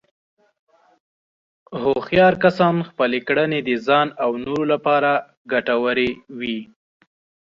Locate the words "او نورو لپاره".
4.23-5.11